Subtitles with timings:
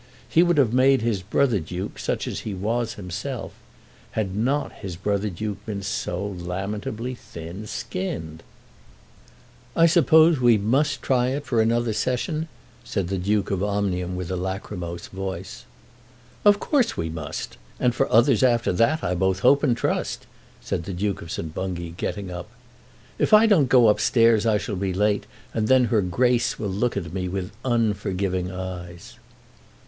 [0.27, 3.53] He would have made his brother Duke such as he was himself,
[4.13, 8.41] had not his brother Duke been so lamentably thin skinned.
[9.75, 12.47] "I suppose we must try it for another Session?"
[12.83, 15.65] said the Duke of Omnium with a lachrymose voice.
[16.45, 20.25] "Of course we must, and for others after that, I both hope and trust,"
[20.61, 21.53] said the Duke of St.
[21.53, 22.49] Bungay, getting up.
[23.19, 26.69] "If I don't go up stairs I shall be late, and then her Grace will
[26.69, 29.17] look at me with unforgiving eyes."